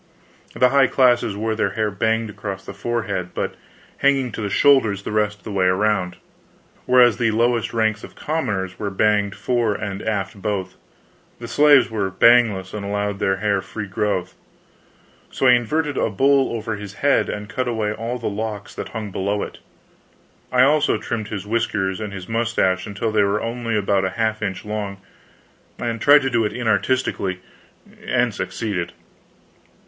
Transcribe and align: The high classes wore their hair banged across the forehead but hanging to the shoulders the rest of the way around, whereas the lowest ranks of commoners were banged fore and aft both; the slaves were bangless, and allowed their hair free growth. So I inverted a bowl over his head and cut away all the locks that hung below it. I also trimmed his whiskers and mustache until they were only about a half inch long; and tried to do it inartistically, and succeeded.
The 0.55 0.69
high 0.69 0.87
classes 0.87 1.35
wore 1.35 1.53
their 1.53 1.73
hair 1.73 1.91
banged 1.91 2.31
across 2.31 2.65
the 2.65 2.73
forehead 2.73 3.35
but 3.35 3.53
hanging 3.97 4.31
to 4.31 4.41
the 4.41 4.49
shoulders 4.49 5.03
the 5.03 5.11
rest 5.11 5.37
of 5.37 5.43
the 5.43 5.51
way 5.51 5.67
around, 5.67 6.17
whereas 6.87 7.17
the 7.17 7.29
lowest 7.29 7.71
ranks 7.71 8.03
of 8.03 8.15
commoners 8.15 8.79
were 8.79 8.89
banged 8.89 9.35
fore 9.35 9.75
and 9.75 10.01
aft 10.01 10.41
both; 10.41 10.73
the 11.37 11.47
slaves 11.47 11.91
were 11.91 12.09
bangless, 12.09 12.73
and 12.73 12.83
allowed 12.83 13.19
their 13.19 13.35
hair 13.35 13.61
free 13.61 13.85
growth. 13.85 14.33
So 15.29 15.45
I 15.45 15.51
inverted 15.51 15.97
a 15.99 16.09
bowl 16.09 16.51
over 16.51 16.77
his 16.77 16.95
head 17.05 17.29
and 17.29 17.47
cut 17.47 17.67
away 17.67 17.93
all 17.93 18.17
the 18.17 18.25
locks 18.27 18.73
that 18.73 18.89
hung 18.89 19.11
below 19.11 19.43
it. 19.43 19.59
I 20.51 20.63
also 20.63 20.97
trimmed 20.97 21.27
his 21.27 21.45
whiskers 21.45 21.99
and 22.01 22.27
mustache 22.27 22.87
until 22.87 23.11
they 23.11 23.21
were 23.21 23.39
only 23.43 23.77
about 23.77 24.03
a 24.03 24.09
half 24.17 24.41
inch 24.41 24.65
long; 24.65 24.97
and 25.77 26.01
tried 26.01 26.23
to 26.23 26.31
do 26.31 26.43
it 26.43 26.53
inartistically, 26.53 27.37
and 28.03 28.33
succeeded. 28.33 28.93